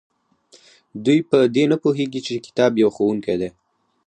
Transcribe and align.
دوی 1.05 1.19
په 1.29 1.37
دې 1.55 1.63
نه 1.71 1.77
پوهیږي 1.83 2.21
چې 2.27 2.43
کتاب 2.45 2.71
یو 2.81 2.89
ښوونکی 2.95 3.35
دی. 3.41 3.49